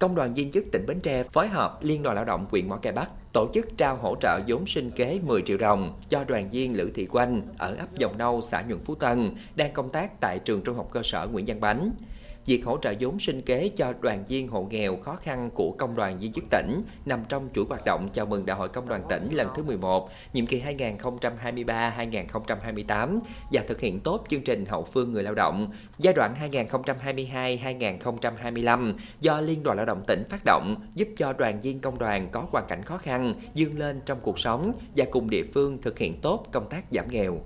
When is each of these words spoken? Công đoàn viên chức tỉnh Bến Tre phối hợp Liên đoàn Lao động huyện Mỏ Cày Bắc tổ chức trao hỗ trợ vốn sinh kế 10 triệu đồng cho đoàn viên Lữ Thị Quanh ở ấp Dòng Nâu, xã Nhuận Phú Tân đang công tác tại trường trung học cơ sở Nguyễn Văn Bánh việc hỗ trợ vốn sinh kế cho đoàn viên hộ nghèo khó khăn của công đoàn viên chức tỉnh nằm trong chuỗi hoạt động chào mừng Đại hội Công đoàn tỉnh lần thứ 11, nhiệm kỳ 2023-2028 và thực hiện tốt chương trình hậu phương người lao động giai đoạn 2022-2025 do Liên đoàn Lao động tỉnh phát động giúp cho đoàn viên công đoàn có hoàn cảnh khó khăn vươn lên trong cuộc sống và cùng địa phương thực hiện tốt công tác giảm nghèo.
Công 0.00 0.14
đoàn 0.14 0.34
viên 0.34 0.50
chức 0.50 0.64
tỉnh 0.72 0.86
Bến 0.86 1.00
Tre 1.00 1.22
phối 1.22 1.48
hợp 1.48 1.78
Liên 1.82 2.02
đoàn 2.02 2.16
Lao 2.16 2.24
động 2.24 2.46
huyện 2.50 2.68
Mỏ 2.68 2.76
Cày 2.76 2.92
Bắc 2.92 3.10
tổ 3.32 3.48
chức 3.54 3.76
trao 3.76 3.96
hỗ 3.96 4.16
trợ 4.20 4.40
vốn 4.46 4.66
sinh 4.66 4.90
kế 4.90 5.20
10 5.26 5.42
triệu 5.42 5.58
đồng 5.58 5.92
cho 6.08 6.24
đoàn 6.24 6.48
viên 6.50 6.76
Lữ 6.76 6.90
Thị 6.94 7.06
Quanh 7.06 7.42
ở 7.58 7.74
ấp 7.74 7.94
Dòng 7.94 8.18
Nâu, 8.18 8.42
xã 8.42 8.62
Nhuận 8.62 8.84
Phú 8.84 8.94
Tân 8.94 9.30
đang 9.56 9.72
công 9.72 9.90
tác 9.90 10.20
tại 10.20 10.38
trường 10.38 10.62
trung 10.62 10.76
học 10.76 10.88
cơ 10.92 11.00
sở 11.04 11.28
Nguyễn 11.32 11.44
Văn 11.46 11.60
Bánh 11.60 11.90
việc 12.46 12.64
hỗ 12.64 12.78
trợ 12.78 12.94
vốn 13.00 13.18
sinh 13.18 13.42
kế 13.42 13.70
cho 13.76 13.92
đoàn 14.00 14.24
viên 14.28 14.48
hộ 14.48 14.66
nghèo 14.70 14.96
khó 14.96 15.16
khăn 15.16 15.50
của 15.54 15.74
công 15.78 15.94
đoàn 15.94 16.18
viên 16.18 16.32
chức 16.32 16.44
tỉnh 16.50 16.82
nằm 17.06 17.24
trong 17.28 17.48
chuỗi 17.54 17.64
hoạt 17.68 17.84
động 17.84 18.08
chào 18.12 18.26
mừng 18.26 18.46
Đại 18.46 18.56
hội 18.56 18.68
Công 18.68 18.88
đoàn 18.88 19.02
tỉnh 19.08 19.28
lần 19.32 19.48
thứ 19.56 19.62
11, 19.62 20.10
nhiệm 20.32 20.46
kỳ 20.46 20.62
2023-2028 20.62 23.18
và 23.52 23.62
thực 23.68 23.80
hiện 23.80 24.00
tốt 24.00 24.24
chương 24.30 24.42
trình 24.42 24.66
hậu 24.66 24.84
phương 24.84 25.12
người 25.12 25.22
lao 25.22 25.34
động 25.34 25.72
giai 25.98 26.14
đoạn 26.14 26.34
2022-2025 26.52 28.92
do 29.20 29.40
Liên 29.40 29.62
đoàn 29.62 29.76
Lao 29.76 29.86
động 29.86 30.02
tỉnh 30.06 30.24
phát 30.28 30.40
động 30.44 30.76
giúp 30.94 31.08
cho 31.16 31.32
đoàn 31.32 31.60
viên 31.60 31.80
công 31.80 31.98
đoàn 31.98 32.28
có 32.32 32.46
hoàn 32.50 32.64
cảnh 32.68 32.84
khó 32.84 32.98
khăn 32.98 33.34
vươn 33.56 33.78
lên 33.78 34.00
trong 34.06 34.18
cuộc 34.22 34.38
sống 34.38 34.72
và 34.96 35.04
cùng 35.10 35.30
địa 35.30 35.44
phương 35.54 35.82
thực 35.82 35.98
hiện 35.98 36.20
tốt 36.20 36.46
công 36.52 36.68
tác 36.68 36.84
giảm 36.90 37.10
nghèo. 37.10 37.40